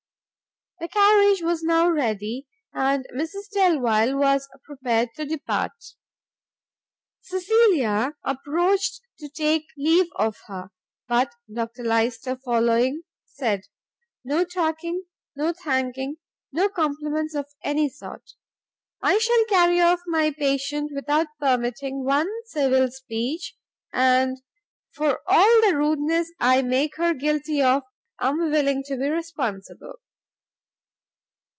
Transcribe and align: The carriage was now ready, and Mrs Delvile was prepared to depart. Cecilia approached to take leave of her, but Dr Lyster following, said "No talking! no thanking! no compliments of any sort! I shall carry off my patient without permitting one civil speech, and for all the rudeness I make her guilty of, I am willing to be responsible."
The 0.79 0.87
carriage 0.87 1.43
was 1.43 1.61
now 1.61 1.91
ready, 1.91 2.47
and 2.73 3.05
Mrs 3.13 3.51
Delvile 3.53 4.17
was 4.17 4.49
prepared 4.63 5.09
to 5.15 5.25
depart. 5.27 5.73
Cecilia 7.21 8.13
approached 8.23 8.99
to 9.19 9.29
take 9.29 9.65
leave 9.77 10.07
of 10.15 10.39
her, 10.47 10.71
but 11.07 11.29
Dr 11.53 11.83
Lyster 11.83 12.35
following, 12.35 13.03
said 13.25 13.61
"No 14.23 14.43
talking! 14.43 15.03
no 15.35 15.53
thanking! 15.53 16.15
no 16.51 16.67
compliments 16.67 17.35
of 17.35 17.45
any 17.63 17.87
sort! 17.87 18.31
I 19.03 19.19
shall 19.19 19.45
carry 19.45 19.79
off 19.79 19.99
my 20.07 20.31
patient 20.31 20.89
without 20.95 21.27
permitting 21.39 22.03
one 22.03 22.27
civil 22.47 22.89
speech, 22.89 23.55
and 23.93 24.41
for 24.95 25.21
all 25.27 25.61
the 25.61 25.77
rudeness 25.77 26.31
I 26.39 26.63
make 26.63 26.95
her 26.97 27.13
guilty 27.13 27.61
of, 27.61 27.83
I 28.17 28.29
am 28.29 28.39
willing 28.49 28.81
to 28.87 28.97
be 28.97 29.07
responsible." 29.07 29.99